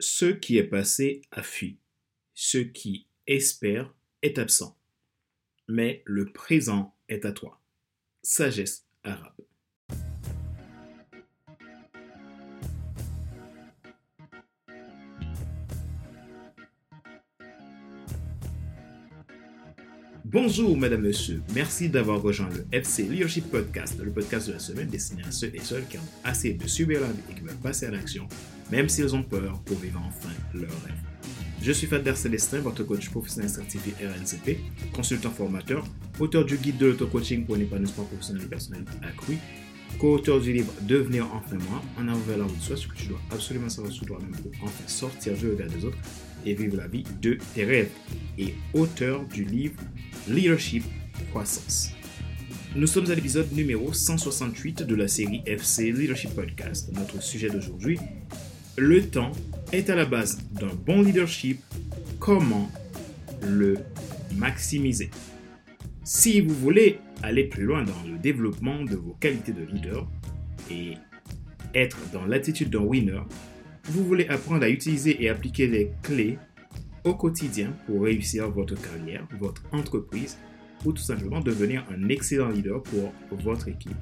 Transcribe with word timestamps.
Ce 0.00 0.24
qui 0.24 0.56
est 0.56 0.64
passé 0.64 1.22
a 1.30 1.42
fui. 1.42 1.78
Ce 2.34 2.56
qui 2.56 3.06
espère 3.26 3.94
est 4.22 4.38
absent. 4.38 4.78
Mais 5.68 6.02
le 6.06 6.32
présent 6.32 6.96
est 7.08 7.26
à 7.26 7.32
toi. 7.32 7.60
Sagesse 8.22 8.86
arabe. 9.04 9.39
Bonjour, 20.32 20.76
mesdames, 20.76 21.00
messieurs. 21.00 21.42
Merci 21.56 21.88
d'avoir 21.88 22.22
rejoint 22.22 22.48
le 22.50 22.64
FC 22.70 23.02
Leadership 23.02 23.50
Podcast, 23.50 23.98
le 24.00 24.12
podcast 24.12 24.46
de 24.46 24.52
la 24.52 24.60
semaine 24.60 24.86
destiné 24.86 25.24
à 25.24 25.32
ceux 25.32 25.50
et 25.52 25.58
celles 25.58 25.84
qui 25.88 25.98
ont 25.98 26.08
assez 26.22 26.52
de 26.52 26.68
subir 26.68 27.00
la 27.00 27.08
vie 27.08 27.18
et 27.28 27.34
qui 27.34 27.40
veulent 27.40 27.56
passer 27.56 27.86
à 27.86 27.90
l'action, 27.90 28.28
même 28.70 28.88
s'ils 28.88 29.12
ont 29.16 29.24
peur 29.24 29.60
pour 29.64 29.76
vivre 29.78 30.00
enfin 30.06 30.32
leur 30.54 30.70
rêve. 30.84 30.94
Je 31.60 31.72
suis 31.72 31.88
Fader 31.88 32.14
Célestin, 32.14 32.60
votre 32.60 32.84
coach 32.84 33.10
professionnel 33.10 33.50
certifié 33.50 33.92
RNCP, 34.00 34.60
consultant 34.92 35.32
formateur, 35.32 35.84
auteur 36.20 36.44
du 36.44 36.58
guide 36.58 36.78
de 36.78 36.86
l'auto-coaching 36.86 37.44
pour 37.44 37.56
un 37.56 37.60
épanouissement 37.60 38.04
professionnel 38.04 38.44
et 38.44 38.48
personnel 38.48 38.84
accru, 39.02 39.36
co-auteur 39.98 40.40
du 40.40 40.52
livre 40.52 40.72
Devenir 40.82 41.26
enfin 41.34 41.56
moi, 41.68 41.82
en 41.98 42.06
avant 42.06 42.20
vers 42.20 42.38
la 42.38 42.44
route, 42.44 42.60
soit 42.60 42.76
ce 42.76 42.86
que 42.86 42.94
tu 42.94 43.06
dois 43.06 43.20
absolument 43.32 43.68
savoir 43.68 43.92
sur 43.92 44.06
toi-même 44.06 44.30
pour 44.30 44.52
enfin 44.62 44.84
sortir 44.86 45.34
du 45.34 45.50
regard 45.50 45.70
des 45.70 45.84
autres 45.84 45.98
et 46.44 46.54
vivre 46.54 46.76
la 46.76 46.86
vie 46.86 47.04
de 47.20 47.38
tes 47.54 47.64
rêves, 47.64 47.90
et 48.38 48.54
auteur 48.74 49.24
du 49.26 49.44
livre 49.44 49.80
Leadership 50.28 50.84
Croissance. 51.30 51.92
Nous 52.76 52.86
sommes 52.86 53.10
à 53.10 53.14
l'épisode 53.14 53.52
numéro 53.52 53.92
168 53.92 54.84
de 54.84 54.94
la 54.94 55.08
série 55.08 55.42
FC 55.44 55.90
Leadership 55.90 56.30
Podcast. 56.34 56.90
Notre 56.92 57.20
sujet 57.20 57.50
d'aujourd'hui, 57.50 57.98
le 58.78 59.02
temps 59.02 59.32
est 59.72 59.90
à 59.90 59.96
la 59.96 60.04
base 60.04 60.38
d'un 60.52 60.72
bon 60.86 61.02
leadership. 61.02 61.60
Comment 62.18 62.70
le 63.42 63.78
maximiser? 64.36 65.10
Si 66.04 66.40
vous 66.40 66.54
voulez 66.54 66.98
aller 67.22 67.44
plus 67.44 67.64
loin 67.64 67.82
dans 67.82 68.02
le 68.10 68.18
développement 68.18 68.84
de 68.84 68.96
vos 68.96 69.14
qualités 69.14 69.52
de 69.52 69.64
leader 69.64 70.08
et 70.70 70.94
être 71.74 71.98
dans 72.12 72.24
l'attitude 72.24 72.70
d'un 72.70 72.80
winner, 72.80 73.22
vous 73.84 74.04
voulez 74.04 74.26
apprendre 74.28 74.64
à 74.64 74.68
utiliser 74.68 75.22
et 75.22 75.28
appliquer 75.28 75.66
les 75.66 75.92
clés 76.02 76.38
au 77.04 77.14
quotidien 77.14 77.72
pour 77.86 78.02
réussir 78.02 78.50
votre 78.50 78.74
carrière, 78.80 79.26
votre 79.38 79.62
entreprise 79.72 80.38
ou 80.84 80.92
tout 80.92 81.02
simplement 81.02 81.40
devenir 81.40 81.84
un 81.90 82.08
excellent 82.08 82.48
leader 82.48 82.82
pour 82.82 83.12
votre 83.30 83.68
équipe. 83.68 83.96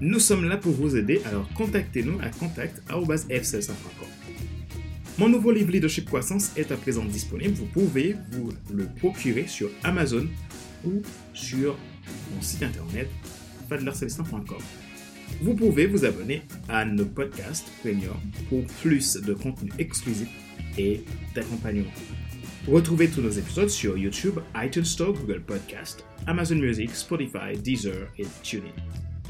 Nous 0.00 0.18
sommes 0.18 0.48
là 0.48 0.56
pour 0.56 0.72
vous 0.72 0.96
aider, 0.96 1.20
alors 1.24 1.48
contactez-nous 1.54 2.18
à 2.20 2.28
contact.fcelsa.com. 2.30 4.08
Mon 5.18 5.28
nouveau 5.28 5.50
livre 5.50 5.72
Leadership 5.72 6.04
Croissance 6.06 6.52
est 6.56 6.70
à 6.70 6.76
présent 6.76 7.04
disponible. 7.04 7.54
Vous 7.54 7.66
pouvez 7.66 8.14
vous 8.30 8.52
le 8.72 8.86
procurer 8.86 9.48
sur 9.48 9.68
Amazon 9.82 10.28
ou 10.84 11.02
sur 11.34 11.76
mon 12.34 12.40
site 12.40 12.62
internet 12.62 13.08
fadlercelestin.com. 13.68 14.87
Vous 15.40 15.54
pouvez 15.54 15.86
vous 15.86 16.04
abonner 16.04 16.42
à 16.68 16.84
nos 16.84 17.06
podcasts 17.06 17.70
premium 17.80 18.16
pour 18.48 18.64
plus 18.82 19.16
de 19.16 19.34
contenu 19.34 19.70
exclusif 19.78 20.28
et 20.76 21.04
d'accompagnement. 21.34 21.90
Retrouvez 22.66 23.08
tous 23.08 23.22
nos 23.22 23.30
épisodes 23.30 23.70
sur 23.70 23.96
YouTube, 23.96 24.40
iTunes 24.56 24.84
Store, 24.84 25.12
Google 25.12 25.40
Podcast, 25.40 26.04
Amazon 26.26 26.56
Music, 26.56 26.90
Spotify, 26.90 27.56
Deezer 27.56 28.08
et 28.18 28.26
TuneIn. 28.42 28.72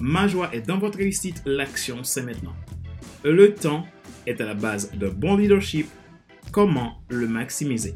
Ma 0.00 0.26
joie 0.26 0.54
est 0.54 0.62
dans 0.62 0.78
votre 0.78 0.98
réussite, 0.98 1.42
l'action 1.44 2.02
c'est 2.02 2.22
maintenant. 2.22 2.54
Le 3.24 3.54
temps 3.54 3.86
est 4.26 4.40
à 4.40 4.46
la 4.46 4.54
base 4.54 4.90
de 4.92 5.08
bon 5.08 5.36
leadership. 5.36 5.86
Comment 6.50 7.00
le 7.10 7.28
maximiser? 7.28 7.94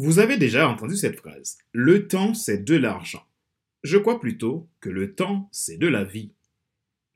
Vous 0.00 0.20
avez 0.20 0.36
déjà 0.36 0.68
entendu 0.68 0.94
cette 0.94 1.16
phrase. 1.16 1.58
Le 1.72 2.06
temps, 2.06 2.32
c'est 2.32 2.62
de 2.62 2.76
l'argent. 2.76 3.26
Je 3.82 3.98
crois 3.98 4.20
plutôt 4.20 4.68
que 4.78 4.90
le 4.90 5.16
temps, 5.16 5.48
c'est 5.50 5.76
de 5.76 5.88
la 5.88 6.04
vie. 6.04 6.30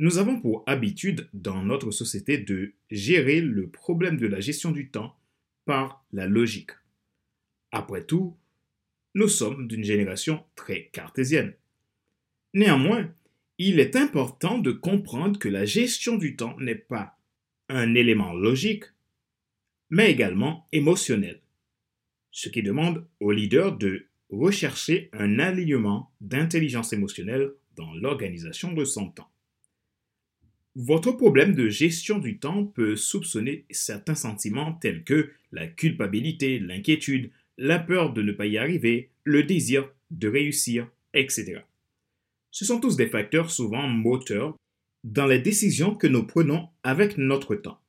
Nous 0.00 0.18
avons 0.18 0.40
pour 0.40 0.64
habitude 0.66 1.28
dans 1.32 1.62
notre 1.62 1.92
société 1.92 2.38
de 2.38 2.72
gérer 2.90 3.40
le 3.40 3.68
problème 3.68 4.16
de 4.16 4.26
la 4.26 4.40
gestion 4.40 4.72
du 4.72 4.90
temps 4.90 5.16
par 5.64 6.04
la 6.12 6.26
logique. 6.26 6.72
Après 7.70 8.02
tout, 8.02 8.36
nous 9.14 9.28
sommes 9.28 9.68
d'une 9.68 9.84
génération 9.84 10.44
très 10.56 10.86
cartésienne. 10.86 11.54
Néanmoins, 12.52 13.14
il 13.58 13.78
est 13.78 13.94
important 13.94 14.58
de 14.58 14.72
comprendre 14.72 15.38
que 15.38 15.48
la 15.48 15.66
gestion 15.66 16.16
du 16.16 16.34
temps 16.34 16.58
n'est 16.58 16.74
pas 16.74 17.16
un 17.68 17.94
élément 17.94 18.32
logique, 18.32 18.86
mais 19.88 20.10
également 20.10 20.66
émotionnel, 20.72 21.42
ce 22.32 22.48
qui 22.48 22.62
demande 22.62 23.06
au 23.20 23.30
leader 23.30 23.76
de 23.76 24.06
rechercher 24.30 25.10
un 25.12 25.38
alignement 25.38 26.10
d'intelligence 26.20 26.92
émotionnelle 26.92 27.52
dans 27.76 27.92
l'organisation 27.94 28.72
de 28.72 28.84
son 28.84 29.10
temps. 29.10 29.30
Votre 30.74 31.12
problème 31.12 31.54
de 31.54 31.68
gestion 31.68 32.18
du 32.18 32.38
temps 32.38 32.64
peut 32.64 32.96
soupçonner 32.96 33.66
certains 33.70 34.14
sentiments 34.14 34.72
tels 34.72 35.04
que 35.04 35.30
la 35.52 35.66
culpabilité, 35.66 36.58
l'inquiétude, 36.58 37.30
la 37.58 37.78
peur 37.78 38.14
de 38.14 38.22
ne 38.22 38.32
pas 38.32 38.46
y 38.46 38.56
arriver, 38.56 39.10
le 39.24 39.42
désir 39.42 39.90
de 40.10 40.28
réussir, 40.28 40.90
etc. 41.12 41.60
Ce 42.50 42.64
sont 42.64 42.80
tous 42.80 42.96
des 42.96 43.08
facteurs 43.08 43.50
souvent 43.50 43.86
moteurs 43.86 44.56
dans 45.04 45.26
les 45.26 45.40
décisions 45.40 45.94
que 45.94 46.06
nous 46.06 46.26
prenons 46.26 46.68
avec 46.82 47.18
notre 47.18 47.54
temps. 47.54 47.80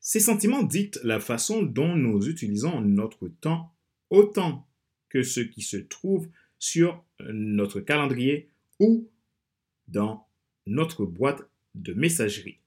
Ces 0.00 0.20
sentiments 0.20 0.62
dictent 0.62 1.00
la 1.02 1.20
façon 1.20 1.62
dont 1.62 1.94
nous 1.94 2.26
utilisons 2.28 2.80
notre 2.80 3.28
temps 3.28 3.73
autant 4.14 4.66
que 5.08 5.22
ce 5.22 5.40
qui 5.40 5.62
se 5.62 5.76
trouve 5.76 6.28
sur 6.58 7.04
notre 7.20 7.80
calendrier 7.80 8.48
ou 8.80 9.08
dans 9.88 10.26
notre 10.66 11.04
boîte 11.04 11.42
de 11.74 11.92
messagerie. 11.92 12.58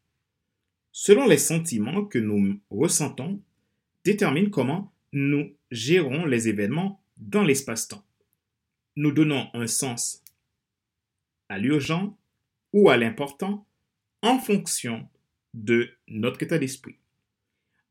Selon 0.91 1.27
les 1.27 1.37
sentiments 1.37 2.05
que 2.05 2.19
nous 2.19 2.59
ressentons, 2.69 3.41
détermine 4.03 4.49
comment 4.49 4.93
nous 5.13 5.53
gérons 5.71 6.25
les 6.25 6.47
événements 6.47 7.01
dans 7.17 7.43
l'espace-temps. 7.43 8.05
Nous 8.95 9.11
donnons 9.11 9.49
un 9.53 9.67
sens 9.67 10.23
à 11.49 11.57
l'urgent 11.57 12.17
ou 12.73 12.89
à 12.89 12.97
l'important 12.97 13.65
en 14.21 14.39
fonction 14.39 15.07
de 15.53 15.89
notre 16.07 16.43
état 16.43 16.57
d'esprit. 16.57 16.97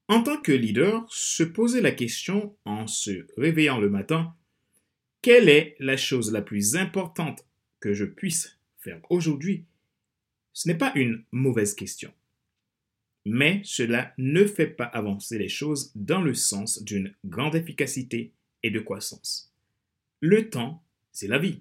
En 0.09 0.23
tant 0.23 0.41
que 0.41 0.53
leader, 0.53 1.05
se 1.09 1.43
poser 1.43 1.81
la 1.81 1.93
question 1.93 2.57
en 2.65 2.87
se 2.87 3.27
réveillant 3.37 3.79
le 3.79 3.91
matin, 3.91 4.35
quelle 5.23 5.49
est 5.49 5.77
la 5.81 5.97
chose 5.97 6.33
la 6.33 6.43
plus 6.43 6.77
importante 6.77 7.45
que 7.81 7.93
je 7.93 8.05
puisse 8.05 8.59
faire 8.79 9.01
aujourd'hui? 9.11 9.65
Ce 10.53 10.69
n'est 10.69 10.79
pas 10.79 10.93
une 10.95 11.25
mauvaise 11.33 11.75
question 11.75 12.13
mais 13.27 13.61
cela 13.65 14.15
ne 14.19 14.45
fait 14.45 14.69
pas 14.69 14.85
avancer 14.85 15.37
les 15.37 15.49
choses 15.49 15.91
dans 15.97 16.23
le 16.23 16.33
sens 16.33 16.85
d'une 16.85 17.13
grande 17.25 17.57
efficacité 17.57 18.33
et 18.63 18.71
de 18.71 18.79
croissance. 18.79 19.53
Le 20.21 20.49
temps, 20.49 20.85
c'est 21.11 21.27
la 21.27 21.39
vie. 21.39 21.61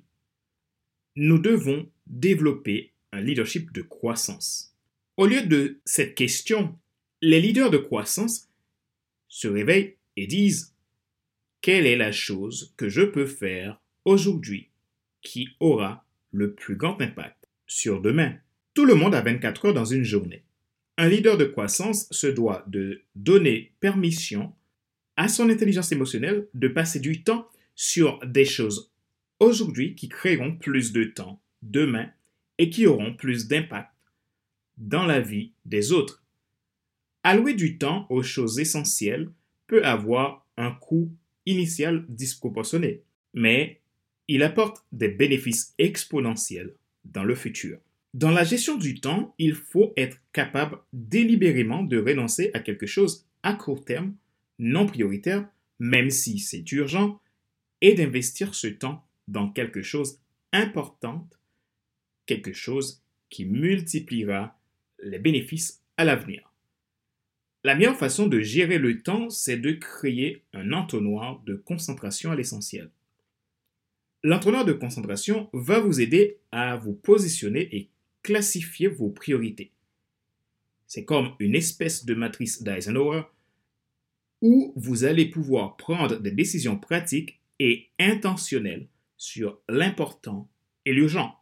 Nous 1.16 1.40
devons 1.40 1.90
développer 2.06 2.94
un 3.12 3.20
leadership 3.20 3.74
de 3.74 3.82
croissance. 3.82 4.76
Au 5.18 5.26
lieu 5.26 5.42
de 5.42 5.80
cette 5.86 6.14
question, 6.14 6.78
les 7.26 7.42
leaders 7.42 7.72
de 7.72 7.78
croissance 7.78 8.52
se 9.28 9.48
réveillent 9.48 9.96
et 10.16 10.28
disent 10.28 10.76
Quelle 11.62 11.88
est 11.88 11.98
la 11.98 12.12
chose 12.12 12.76
que 12.78 12.88
je 12.88 13.02
peux 13.02 13.26
faire 13.26 13.82
aujourd'hui 14.06 14.70
qui 15.24 15.50
aura 15.60 16.06
le 16.32 16.54
plus 16.54 16.76
grand 16.76 17.02
impact 17.02 17.50
sur 17.66 18.00
demain? 18.00 18.36
Tout 18.76 18.86
le 18.86 18.94
monde 18.94 19.16
a 19.16 19.22
24 19.22 19.66
heures 19.66 19.74
dans 19.74 19.86
une 19.86 20.04
journée. 20.04 20.44
Un 20.98 21.10
leader 21.10 21.36
de 21.36 21.46
croissance 21.46 22.08
se 22.12 22.28
doit 22.28 22.64
de 22.68 23.02
donner 23.16 23.74
permission 23.80 24.54
à 25.18 25.28
son 25.28 25.50
intelligence 25.50 25.92
émotionnelle 25.92 26.48
de 26.54 26.68
passer 26.68 27.00
du 27.00 27.24
temps 27.24 27.50
sur 27.74 28.20
des 28.24 28.46
choses 28.46 28.92
aujourd'hui 29.40 29.96
qui 29.96 30.10
créeront 30.10 30.56
plus 30.56 30.94
de 30.94 31.06
temps 31.06 31.42
demain 31.64 32.08
et 32.60 32.70
qui 32.70 32.86
auront 32.86 33.16
plus 33.16 33.48
d'impact 33.48 33.90
dans 34.78 35.08
la 35.08 35.22
vie 35.22 35.54
des 35.66 35.92
autres. 35.92 36.22
Allouer 37.28 37.56
du 37.56 37.80
temps 37.80 38.06
aux 38.12 38.22
choses 38.22 38.60
essentielles 38.60 39.32
peut 39.66 39.84
avoir 39.84 40.46
un 40.58 40.70
coût 40.70 41.12
initial 41.48 42.06
disproportionné, 42.08 43.02
mais 43.34 43.82
il 44.28 44.44
apporte 44.44 44.86
des 44.92 45.08
bénéfices 45.08 45.74
exponentiels 45.80 46.76
dans 47.04 47.24
le 47.24 47.34
futur. 47.34 47.80
Dans 48.14 48.30
la 48.30 48.44
gestion 48.44 48.78
du 48.78 49.00
temps, 49.02 49.34
il 49.40 49.56
faut 49.56 49.92
être 49.98 50.22
capable 50.34 50.78
délibérément 50.94 51.82
de 51.82 51.98
renoncer 51.98 52.52
à 52.54 52.60
quelque 52.60 52.86
chose 52.86 53.26
à 53.42 53.54
court 53.54 53.84
terme, 53.84 54.14
non 54.60 54.86
prioritaire, 54.86 55.50
même 55.80 56.12
si 56.12 56.38
c'est 56.38 56.72
urgent, 56.74 57.20
et 57.82 57.96
d'investir 57.96 58.54
ce 58.54 58.68
temps 58.68 59.04
dans 59.28 59.50
quelque 59.50 59.82
chose 59.82 60.20
d'important 60.54 61.28
quelque 62.28 62.54
chose 62.54 63.02
qui 63.32 63.46
multipliera 63.46 64.60
les 65.02 65.18
bénéfices 65.18 65.82
à 65.98 66.06
l'avenir. 66.06 66.52
La 67.66 67.74
meilleure 67.74 67.98
façon 67.98 68.28
de 68.28 68.42
gérer 68.42 68.78
le 68.78 69.02
temps, 69.02 69.32
c'est 69.32 69.58
de 69.58 69.72
créer 69.72 70.44
un 70.54 70.72
entonnoir 70.72 71.42
de 71.48 71.56
concentration 71.56 72.30
à 72.30 72.36
l'essentiel. 72.36 72.92
L'entonnoir 74.22 74.66
de 74.66 74.74
concentration 74.74 75.50
va 75.52 75.80
vous 75.80 76.00
aider 76.00 76.38
à 76.52 76.76
vous 76.76 76.94
positionner 76.94 77.76
et 77.76 77.90
classifier 78.22 78.88
vos 78.88 79.10
priorités. 79.10 79.72
C'est 80.86 81.06
comme 81.06 81.34
une 81.40 81.56
espèce 81.56 82.06
de 82.06 82.14
matrice 82.14 82.62
d'Eisenhower 82.62 83.24
où 84.44 84.72
vous 84.76 85.04
allez 85.04 85.26
pouvoir 85.26 85.76
prendre 85.76 86.20
des 86.20 86.30
décisions 86.30 86.78
pratiques 86.78 87.40
et 87.58 87.88
intentionnelles 87.98 88.86
sur 89.18 89.58
l'important 89.68 90.48
et 90.86 90.94
l'urgent. 90.94 91.36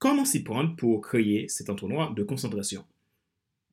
Comment 0.00 0.24
s'y 0.24 0.42
prendre 0.42 0.74
pour 0.74 1.00
créer 1.00 1.46
cet 1.46 1.70
entonnoir 1.70 2.12
de 2.12 2.24
concentration? 2.24 2.84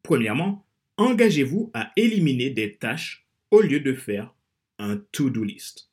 Premièrement, 0.03 0.63
engagez-vous 0.99 1.71
à 1.73 1.93
éliminer 1.95 2.49
des 2.49 2.75
tâches 2.75 3.25
au 3.51 3.61
lieu 3.61 3.79
de 3.79 3.93
faire 3.93 4.35
un 4.79 4.97
to-do 5.13 5.43
list. 5.43 5.89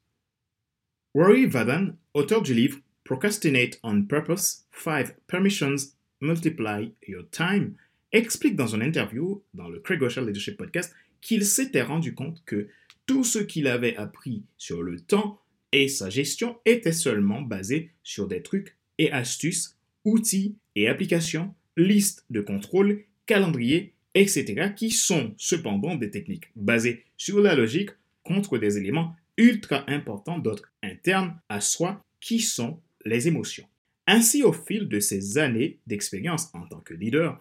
Rory 1.15 1.47
Vadan, 1.47 1.97
auteur 2.13 2.43
du 2.43 2.53
livre 2.53 2.81
Procrastinate 3.05 3.79
on 3.85 4.03
Purpose 4.03 4.67
5 4.73 5.15
Permissions 5.29 5.77
Multiply 6.21 6.93
Your 7.07 7.25
Time, 7.31 7.77
explique 8.11 8.57
dans 8.57 8.67
une 8.67 8.83
interview 8.83 9.45
dans 9.55 9.69
le 9.69 9.79
Craig 9.79 10.01
Groeschel 10.01 10.27
Leadership 10.27 10.57
Podcast 10.57 10.93
qu'il 11.21 11.45
s'était 11.45 11.83
rendu 11.83 12.13
compte 12.13 12.43
que 12.45 12.69
tout 13.07 13.23
ce 13.23 13.39
qu'il 13.39 13.69
avait 13.69 13.97
appris 13.97 14.43
sur 14.57 14.83
le 14.83 14.99
temps 14.99 15.41
et 15.71 15.87
sa 15.87 16.11
gestion 16.11 16.59
était 16.65 16.93
seulement 16.93 17.43
basé 17.43 17.93
sur 18.03 18.27
des 18.27 18.43
trucs 18.43 18.77
et 18.99 19.13
astuces, 19.13 19.79
outils 20.05 20.57
et 20.75 20.89
applications, 20.89 21.55
listes 21.77 22.25
de 22.29 22.41
contrôle, 22.41 23.05
calendrier, 23.27 23.95
etc., 24.21 24.73
qui 24.75 24.91
sont 24.91 25.35
cependant 25.37 25.95
des 25.95 26.11
techniques 26.11 26.51
basées 26.57 27.05
sur 27.17 27.41
la 27.41 27.55
logique 27.55 27.91
contre 28.23 28.59
des 28.59 28.79
éléments 28.79 29.15
ultra 29.37 29.89
importants 29.91 30.39
d'autres 30.39 30.73
internes 30.83 31.39
à 31.49 31.61
soi 31.61 32.03
qui 32.21 32.41
sont 32.41 32.81
les 33.05 33.29
émotions. 33.29 33.69
Ainsi, 34.07 34.43
au 34.43 34.53
fil 34.53 34.89
de 34.89 35.01
ses 35.01 35.39
années 35.39 35.79
d'expérience 35.87 36.49
en 36.55 36.67
tant 36.67 36.81
que 36.81 36.95
leader, 36.95 37.41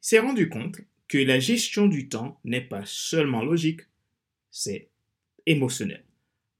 s'est 0.00 0.18
rendu 0.18 0.48
compte 0.48 0.80
que 1.08 1.18
la 1.18 1.38
gestion 1.38 1.86
du 1.86 2.08
temps 2.08 2.40
n'est 2.44 2.60
pas 2.60 2.82
seulement 2.84 3.44
logique, 3.44 3.82
c'est 4.50 4.88
émotionnel. 5.46 6.04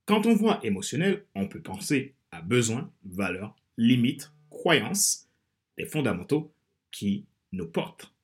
Quand 0.04 0.26
on 0.26 0.34
voit 0.34 0.60
émotionnel, 0.64 1.24
on 1.34 1.48
peut 1.48 1.62
penser 1.62 2.14
à 2.30 2.40
besoins, 2.40 2.92
valeurs, 3.04 3.56
limites, 3.76 4.30
croyances, 4.50 5.28
des 5.76 5.86
fondamentaux 5.86 6.52
qui 6.92 7.26
nous 7.52 7.66
portent. 7.66 8.15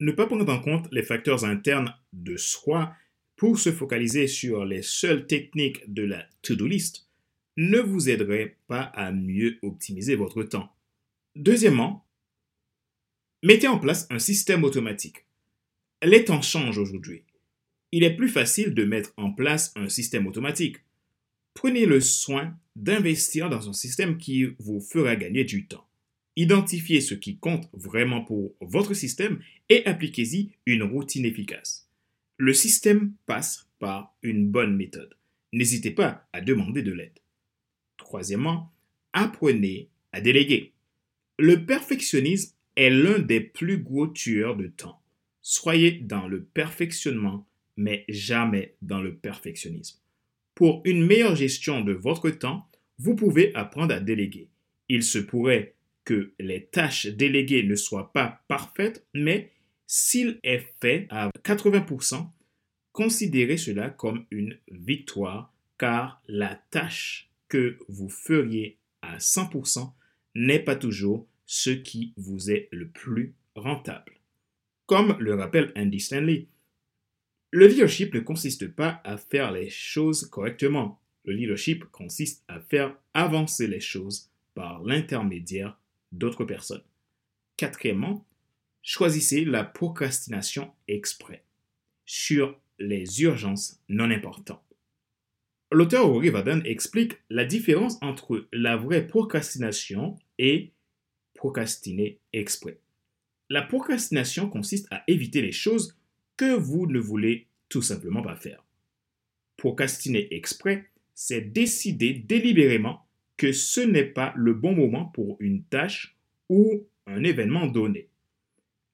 Ne 0.00 0.12
pas 0.12 0.26
prendre 0.26 0.48
en 0.52 0.60
compte 0.60 0.88
les 0.92 1.02
facteurs 1.02 1.44
internes 1.44 1.94
de 2.12 2.36
soi 2.36 2.94
pour 3.36 3.58
se 3.58 3.72
focaliser 3.72 4.26
sur 4.26 4.64
les 4.64 4.82
seules 4.82 5.26
techniques 5.26 5.92
de 5.92 6.02
la 6.02 6.26
to-do 6.42 6.66
list 6.66 7.08
ne 7.56 7.78
vous 7.78 8.10
aiderait 8.10 8.58
pas 8.66 8.82
à 8.82 9.12
mieux 9.12 9.58
optimiser 9.62 10.14
votre 10.14 10.42
temps. 10.42 10.70
Deuxièmement, 11.34 12.06
Mettez 13.42 13.68
en 13.68 13.78
place 13.78 14.08
un 14.10 14.18
système 14.18 14.64
automatique. 14.64 15.24
Les 16.02 16.24
temps 16.24 16.42
changent 16.42 16.78
aujourd'hui. 16.78 17.22
Il 17.92 18.02
est 18.02 18.16
plus 18.16 18.28
facile 18.28 18.74
de 18.74 18.84
mettre 18.84 19.12
en 19.16 19.30
place 19.30 19.72
un 19.76 19.88
système 19.88 20.26
automatique. 20.26 20.78
Prenez 21.54 21.86
le 21.86 22.00
soin 22.00 22.58
d'investir 22.74 23.48
dans 23.48 23.68
un 23.68 23.72
système 23.72 24.18
qui 24.18 24.46
vous 24.58 24.80
fera 24.80 25.14
gagner 25.16 25.44
du 25.44 25.68
temps. 25.68 25.86
Identifiez 26.36 27.00
ce 27.00 27.14
qui 27.14 27.38
compte 27.38 27.68
vraiment 27.72 28.22
pour 28.22 28.54
votre 28.60 28.92
système 28.92 29.40
et 29.70 29.84
appliquez-y 29.86 30.50
une 30.66 30.82
routine 30.82 31.24
efficace. 31.24 31.88
Le 32.36 32.52
système 32.52 33.14
passe 33.24 33.66
par 33.78 34.14
une 34.22 34.48
bonne 34.48 34.76
méthode. 34.76 35.16
N'hésitez 35.52 35.90
pas 35.90 36.28
à 36.34 36.42
demander 36.42 36.82
de 36.82 36.92
l'aide. 36.92 37.18
Troisièmement, 37.96 38.72
apprenez 39.14 39.88
à 40.12 40.20
déléguer. 40.20 40.72
Le 41.38 41.64
perfectionnisme 41.64 42.54
est 42.76 42.90
l'un 42.90 43.18
des 43.18 43.40
plus 43.40 43.78
gros 43.78 44.06
tueurs 44.06 44.56
de 44.56 44.66
temps. 44.66 45.00
Soyez 45.40 45.92
dans 45.92 46.28
le 46.28 46.42
perfectionnement, 46.42 47.46
mais 47.78 48.04
jamais 48.08 48.74
dans 48.82 49.00
le 49.00 49.14
perfectionnisme. 49.14 49.98
Pour 50.54 50.82
une 50.84 51.06
meilleure 51.06 51.36
gestion 51.36 51.80
de 51.80 51.92
votre 51.92 52.30
temps, 52.30 52.68
vous 52.98 53.14
pouvez 53.14 53.54
apprendre 53.54 53.94
à 53.94 54.00
déléguer. 54.00 54.48
Il 54.88 55.02
se 55.02 55.18
pourrait 55.18 55.75
que 56.06 56.32
les 56.38 56.64
tâches 56.64 57.08
déléguées 57.08 57.64
ne 57.64 57.74
soient 57.74 58.12
pas 58.14 58.40
parfaites, 58.48 59.04
mais 59.12 59.50
s'il 59.86 60.38
est 60.42 60.64
fait 60.80 61.06
à 61.10 61.30
80%, 61.44 62.26
considérez 62.92 63.58
cela 63.58 63.90
comme 63.90 64.24
une 64.30 64.56
victoire, 64.70 65.52
car 65.78 66.22
la 66.28 66.54
tâche 66.70 67.28
que 67.48 67.76
vous 67.88 68.08
feriez 68.08 68.78
à 69.02 69.18
100% 69.18 69.92
n'est 70.36 70.60
pas 70.60 70.76
toujours 70.76 71.26
ce 71.44 71.70
qui 71.70 72.14
vous 72.16 72.50
est 72.50 72.68
le 72.70 72.88
plus 72.88 73.34
rentable. 73.54 74.12
Comme 74.86 75.16
le 75.18 75.34
rappelle 75.34 75.72
Andy 75.76 76.00
Stanley, 76.00 76.46
le 77.50 77.66
leadership 77.66 78.14
ne 78.14 78.20
consiste 78.20 78.68
pas 78.68 79.00
à 79.04 79.16
faire 79.16 79.50
les 79.50 79.70
choses 79.70 80.28
correctement. 80.30 81.00
Le 81.24 81.32
leadership 81.32 81.84
consiste 81.86 82.44
à 82.46 82.60
faire 82.60 82.96
avancer 83.12 83.66
les 83.66 83.80
choses 83.80 84.30
par 84.54 84.82
l'intermédiaire 84.84 85.76
d'autres 86.16 86.44
personnes. 86.44 86.82
Quatrièmement, 87.56 88.26
choisissez 88.82 89.44
la 89.44 89.64
procrastination 89.64 90.72
exprès 90.88 91.44
sur 92.04 92.58
les 92.78 93.22
urgences 93.22 93.80
non 93.88 94.10
importantes. 94.10 94.62
L'auteur 95.72 96.06
Rory 96.06 96.30
Vaden 96.30 96.62
explique 96.64 97.14
la 97.28 97.44
différence 97.44 97.98
entre 98.00 98.46
la 98.52 98.76
vraie 98.76 99.06
procrastination 99.06 100.16
et 100.38 100.72
procrastiner 101.34 102.20
exprès. 102.32 102.78
La 103.48 103.62
procrastination 103.62 104.48
consiste 104.48 104.86
à 104.90 105.02
éviter 105.08 105.42
les 105.42 105.52
choses 105.52 105.96
que 106.36 106.54
vous 106.54 106.86
ne 106.86 106.98
voulez 106.98 107.48
tout 107.68 107.82
simplement 107.82 108.22
pas 108.22 108.36
faire. 108.36 108.64
Procrastiner 109.56 110.32
exprès, 110.34 110.90
c'est 111.14 111.40
décider 111.40 112.12
délibérément 112.12 113.05
que 113.36 113.52
ce 113.52 113.80
n'est 113.80 114.04
pas 114.04 114.32
le 114.36 114.54
bon 114.54 114.74
moment 114.74 115.04
pour 115.06 115.36
une 115.40 115.62
tâche 115.64 116.16
ou 116.48 116.86
un 117.06 117.22
événement 117.22 117.66
donné. 117.66 118.08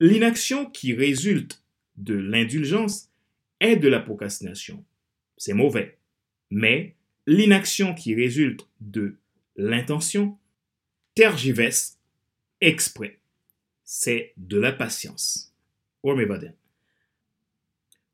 L'inaction 0.00 0.66
qui 0.66 0.94
résulte 0.94 1.62
de 1.96 2.14
l'indulgence 2.14 3.10
est 3.60 3.76
de 3.76 3.88
la 3.88 4.00
procrastination. 4.00 4.84
C'est 5.36 5.54
mauvais. 5.54 5.98
Mais 6.50 6.96
l'inaction 7.26 7.94
qui 7.94 8.14
résulte 8.14 8.68
de 8.80 9.16
l'intention 9.56 10.38
tergiverse 11.14 11.98
exprès. 12.60 13.18
C'est 13.84 14.32
de 14.36 14.58
la 14.58 14.72
patience. 14.72 15.54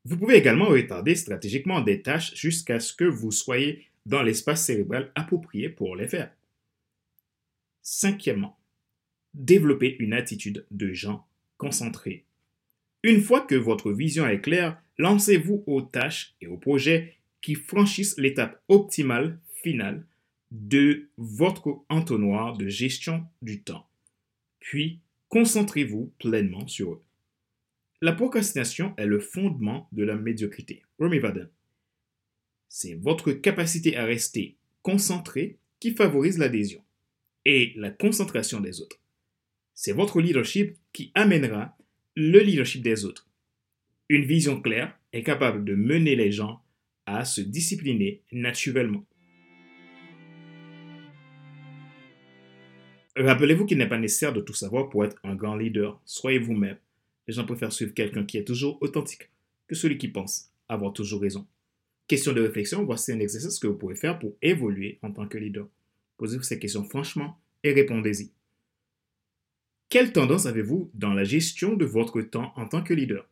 Vous 0.05 0.17
pouvez 0.17 0.35
également 0.35 0.67
retarder 0.67 1.15
stratégiquement 1.15 1.81
des 1.81 2.01
tâches 2.01 2.35
jusqu'à 2.35 2.79
ce 2.79 2.93
que 2.93 3.05
vous 3.05 3.31
soyez 3.31 3.88
dans 4.05 4.21
l'espace 4.21 4.65
cérébral 4.65 5.11
approprié 5.15 5.69
pour 5.69 5.95
les 5.95 6.07
faire. 6.07 6.31
Cinquièmement, 7.81 8.57
développer 9.33 9.95
une 9.99 10.13
attitude 10.13 10.65
de 10.71 10.93
gens 10.93 11.25
concentrés. 11.57 12.25
Une 13.03 13.21
fois 13.21 13.41
que 13.41 13.55
votre 13.55 13.91
vision 13.91 14.27
est 14.27 14.41
claire, 14.41 14.81
lancez-vous 14.97 15.63
aux 15.67 15.81
tâches 15.81 16.35
et 16.41 16.47
aux 16.47 16.57
projets 16.57 17.15
qui 17.41 17.55
franchissent 17.55 18.17
l'étape 18.17 18.61
optimale 18.67 19.39
finale 19.63 20.05
de 20.51 21.09
votre 21.17 21.83
entonnoir 21.89 22.57
de 22.57 22.67
gestion 22.67 23.25
du 23.41 23.61
temps 23.61 23.89
puis 24.69 24.99
concentrez-vous 25.29 26.13
pleinement 26.19 26.67
sur 26.67 26.93
eux. 26.93 27.03
La 28.01 28.13
procrastination 28.13 28.93
est 28.97 29.07
le 29.07 29.19
fondement 29.19 29.89
de 29.91 30.03
la 30.03 30.15
médiocrité. 30.15 30.83
Romy 30.99 31.19
Vaden. 31.19 31.49
C'est 32.69 32.93
votre 32.93 33.31
capacité 33.31 33.97
à 33.97 34.05
rester 34.05 34.55
concentré 34.83 35.57
qui 35.79 35.91
favorise 35.91 36.37
l'adhésion 36.37 36.83
et 37.43 37.73
la 37.75 37.89
concentration 37.89 38.61
des 38.61 38.79
autres. 38.79 38.99
C'est 39.73 39.91
votre 39.91 40.21
leadership 40.21 40.77
qui 40.93 41.11
amènera 41.15 41.75
le 42.15 42.39
leadership 42.39 42.83
des 42.83 43.05
autres. 43.05 43.27
Une 44.07 44.23
vision 44.23 44.61
claire 44.61 44.95
est 45.13 45.23
capable 45.23 45.65
de 45.65 45.73
mener 45.73 46.15
les 46.15 46.31
gens 46.31 46.61
à 47.07 47.25
se 47.25 47.41
discipliner 47.41 48.21
naturellement. 48.31 49.03
Rappelez-vous 53.15 53.65
qu'il 53.65 53.79
n'est 53.79 53.89
pas 53.89 53.97
nécessaire 53.97 54.31
de 54.31 54.41
tout 54.41 54.53
savoir 54.53 54.89
pour 54.89 55.03
être 55.05 55.17
un 55.23 55.35
grand 55.35 55.55
leader. 55.55 55.99
Soyez 56.05 56.39
vous-même. 56.39 56.77
Les 57.27 57.33
gens 57.33 57.45
préfèrent 57.45 57.73
suivre 57.73 57.93
quelqu'un 57.93 58.25
qui 58.25 58.37
est 58.37 58.45
toujours 58.45 58.77
authentique 58.81 59.29
que 59.67 59.75
celui 59.75 59.97
qui 59.97 60.07
pense 60.07 60.51
avoir 60.67 60.93
toujours 60.93 61.21
raison. 61.21 61.47
Question 62.09 62.33
de 62.33 62.41
réflexion, 62.41 62.83
voici 62.85 63.11
un 63.11 63.19
exercice 63.19 63.59
que 63.59 63.67
vous 63.67 63.77
pouvez 63.77 63.93
faire 63.93 64.17
pour 64.17 64.35
évoluer 64.41 64.97
en 65.03 65.11
tant 65.11 65.27
que 65.27 65.37
leader. 65.37 65.67
Posez-vous 66.17 66.41
ces 66.41 66.57
questions 66.57 66.83
franchement 66.83 67.39
et 67.63 67.71
répondez-y. 67.71 68.31
Quelle 69.89 70.11
tendance 70.11 70.47
avez-vous 70.47 70.89
dans 70.95 71.13
la 71.13 71.23
gestion 71.23 71.75
de 71.75 71.85
votre 71.85 72.23
temps 72.23 72.51
en 72.55 72.67
tant 72.67 72.81
que 72.81 72.95
leader? 72.95 73.29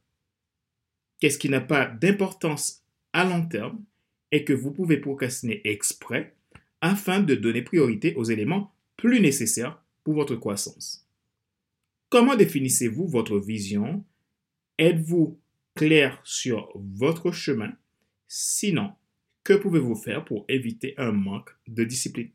Qu'est-ce 1.20 1.40
qui 1.40 1.50
n'a 1.50 1.60
pas 1.60 1.88
d'importance 1.88 2.84
à 3.14 3.26
long 3.26 3.48
terme 3.48 3.84
et 4.32 4.44
que 4.44 4.54
vous 4.54 4.72
pouvez 4.72 4.98
procrastiner 4.98 5.60
exprès 5.64 6.36
afin 6.80 7.20
de 7.20 7.34
donner 7.34 7.64
priorité 7.64 8.14
aux 8.14 8.26
éléments 8.26 8.72
plus 8.96 9.22
nécessaires 9.22 9.82
pour 10.04 10.14
votre 10.14 10.36
croissance? 10.36 11.04
Comment 12.10 12.36
définissez-vous 12.36 13.08
votre 13.08 13.40
vision? 13.40 14.06
Êtes-vous 14.78 15.40
clair 15.74 16.22
sur 16.24 16.72
votre 16.76 17.32
chemin? 17.32 17.74
Sinon, 18.28 18.94
que 19.44 19.54
pouvez-vous 19.54 19.96
faire 19.96 20.24
pour 20.24 20.46
éviter 20.48 20.94
un 20.98 21.12
manque 21.12 21.56
de 21.68 21.84
discipline? 21.84 22.32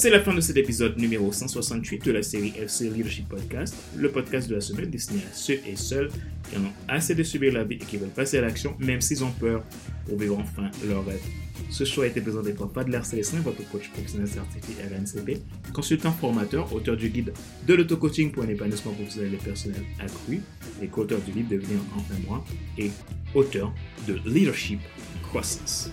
C'est 0.00 0.08
la 0.08 0.20
fin 0.20 0.32
de 0.32 0.40
cet 0.40 0.56
épisode 0.56 0.96
numéro 0.96 1.30
168 1.30 2.06
de 2.06 2.12
la 2.12 2.22
série 2.22 2.54
FC 2.56 2.88
Leadership 2.88 3.28
Podcast, 3.28 3.76
le 3.94 4.10
podcast 4.10 4.48
de 4.48 4.54
la 4.54 4.62
semaine 4.62 4.88
destiné 4.88 5.20
à 5.30 5.34
ceux 5.34 5.60
et 5.66 5.76
celles 5.76 6.08
qui 6.48 6.56
en 6.56 6.60
ont 6.60 6.72
assez 6.88 7.14
de 7.14 7.22
subir 7.22 7.52
la 7.52 7.64
vie 7.64 7.74
et 7.74 7.84
qui 7.84 7.98
veulent 7.98 8.08
passer 8.08 8.38
à 8.38 8.40
l'action, 8.40 8.74
même 8.78 9.02
s'ils 9.02 9.22
ont 9.22 9.30
peur, 9.30 9.62
pour 10.06 10.16
vivre 10.16 10.38
enfin 10.38 10.70
leur 10.88 11.04
rêve. 11.04 11.20
Ce 11.68 11.84
choix 11.84 12.04
a 12.04 12.06
été 12.06 12.22
présenté 12.22 12.54
par 12.54 12.70
Padler 12.70 13.00
Célestin, 13.02 13.40
votre 13.40 13.62
coach 13.70 13.90
professionnel 13.90 14.26
certifié 14.26 14.74
RNCP, 14.84 15.42
consultant 15.74 16.12
formateur, 16.12 16.72
auteur 16.72 16.96
du 16.96 17.10
guide 17.10 17.34
de 17.66 17.74
l'auto-coaching 17.74 18.32
pour 18.32 18.44
un 18.44 18.48
épanouissement 18.48 18.92
professionnel 18.92 19.34
et 19.34 19.44
personnel 19.44 19.82
accru, 19.98 20.40
et 20.80 20.86
co-auteur 20.86 21.20
du 21.20 21.32
livre 21.32 21.50
Devenir 21.50 21.78
enfin 21.94 22.14
moi, 22.26 22.42
et 22.78 22.90
auteur 23.34 23.70
de 24.08 24.16
Leadership 24.24 24.80
Croissance. 25.24 25.90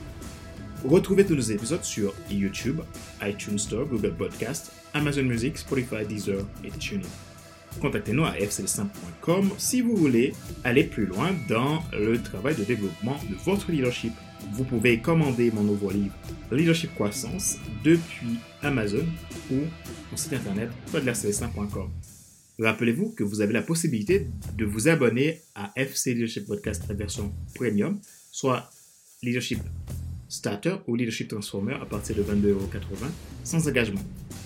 Retrouvez 0.85 1.25
tous 1.25 1.35
nos 1.35 1.41
épisodes 1.41 1.83
sur 1.83 2.13
YouTube, 2.29 2.81
iTunes 3.21 3.57
Store, 3.57 3.85
Google 3.85 4.13
Podcast, 4.13 4.71
Amazon 4.93 5.23
Music, 5.23 5.57
Spotify, 5.57 6.05
Deezer 6.07 6.45
et 6.63 6.69
TuneIn. 6.71 7.07
Contactez-nous 7.81 8.25
à 8.25 8.33
fcl5.com 8.33 9.51
si 9.57 9.81
vous 9.81 9.95
voulez 9.95 10.33
aller 10.63 10.83
plus 10.83 11.05
loin 11.05 11.31
dans 11.49 11.81
le 11.93 12.21
travail 12.21 12.55
de 12.55 12.63
développement 12.63 13.17
de 13.29 13.35
votre 13.35 13.71
leadership. 13.71 14.13
Vous 14.53 14.63
pouvez 14.63 14.99
commander 14.99 15.51
mon 15.51 15.63
nouveau 15.63 15.89
livre 15.89 16.15
Leadership 16.51 16.93
Croissance 16.95 17.57
depuis 17.83 18.37
Amazon 18.61 19.05
ou 19.51 19.57
mon 20.11 20.17
site 20.17 20.33
internet 20.33 20.69
podlercl5.com. 20.91 21.89
Rappelez-vous 22.59 23.11
que 23.11 23.23
vous 23.23 23.41
avez 23.41 23.53
la 23.53 23.61
possibilité 23.61 24.27
de 24.55 24.65
vous 24.65 24.87
abonner 24.87 25.41
à 25.53 25.71
FC 25.75 26.13
Leadership 26.13 26.47
Podcast 26.47 26.83
la 26.87 26.95
version 26.95 27.33
premium, 27.55 27.99
soit 28.31 28.69
Leadership 29.21 29.59
Starter 30.29 30.75
ou 30.87 30.95
Leadership 30.95 31.29
Transformer 31.29 31.73
à 31.73 31.85
partir 31.85 32.15
de 32.15 32.23
22,80€ 32.23 33.09
sans 33.43 33.67
engagement. 33.67 34.01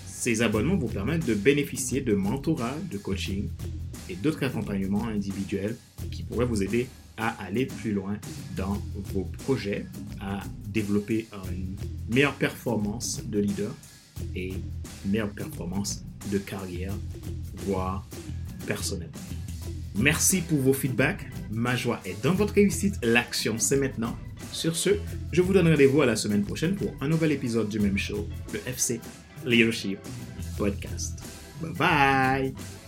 Ces 0.05 0.41
abonnements 0.41 0.77
vous 0.77 0.87
permettent 0.87 1.25
de 1.25 1.33
bénéficier 1.33 2.01
de 2.01 2.13
mentorat, 2.13 2.75
de 2.91 2.97
coaching 2.97 3.49
et 4.09 4.15
d'autres 4.15 4.43
accompagnements 4.43 5.07
individuels 5.07 5.75
qui 6.11 6.23
pourraient 6.23 6.45
vous 6.45 6.61
aider 6.61 6.87
à 7.17 7.29
aller 7.43 7.65
plus 7.65 7.91
loin 7.91 8.17
dans 8.55 8.81
vos 9.13 9.23
projets, 9.43 9.85
à 10.19 10.41
développer 10.67 11.27
une 11.51 11.75
meilleure 12.13 12.35
performance 12.35 13.21
de 13.25 13.39
leader 13.39 13.73
et 14.35 14.49
une 15.05 15.11
meilleure 15.11 15.29
performance 15.29 16.03
de 16.31 16.37
carrière, 16.37 16.93
voire 17.65 18.07
personnelle. 18.67 19.11
Merci 19.95 20.41
pour 20.41 20.59
vos 20.59 20.73
feedbacks. 20.73 21.27
Ma 21.51 21.75
joie 21.75 21.99
est 22.05 22.21
dans 22.23 22.33
votre 22.33 22.53
réussite. 22.53 22.95
L'action, 23.03 23.55
c'est 23.57 23.77
maintenant. 23.77 24.15
Sur 24.61 24.75
ce, 24.75 24.91
je 25.31 25.41
vous 25.41 25.53
donne 25.53 25.67
rendez-vous 25.67 26.03
à 26.03 26.05
la 26.05 26.15
semaine 26.15 26.43
prochaine 26.43 26.75
pour 26.75 26.93
un 27.01 27.07
nouvel 27.07 27.31
épisode 27.31 27.67
du 27.67 27.79
même 27.79 27.97
show, 27.97 28.27
le 28.53 28.59
FC 28.67 29.01
Leadership 29.43 29.97
Podcast. 30.55 31.19
Bye 31.59 31.73
bye 31.73 32.80